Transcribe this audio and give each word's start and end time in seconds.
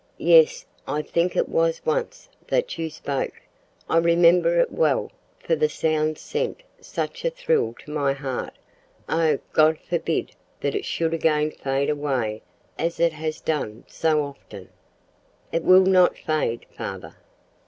Yes, 0.17 0.65
I 0.87 1.03
think 1.03 1.35
it 1.35 1.47
was 1.47 1.79
once, 1.85 2.27
that 2.47 2.75
you 2.79 2.89
spoke. 2.89 3.39
I 3.87 3.97
remember 3.99 4.59
it 4.59 4.71
well, 4.71 5.11
for 5.37 5.55
the 5.55 5.69
sound 5.69 6.17
sent 6.17 6.63
such 6.79 7.23
a 7.23 7.29
thrill 7.29 7.75
to 7.85 7.91
my 7.91 8.13
heart. 8.13 8.55
Oh! 9.07 9.37
God 9.53 9.77
forbid 9.77 10.31
that 10.61 10.73
it 10.73 10.85
should 10.85 11.13
again 11.13 11.51
fade 11.51 11.91
away 11.91 12.41
as 12.79 12.99
it 12.99 13.13
has 13.13 13.39
done 13.39 13.83
so 13.87 14.23
often!" 14.23 14.69
"It 15.51 15.63
will 15.63 15.85
not 15.85 16.17
fade, 16.17 16.65
father. 16.75 17.15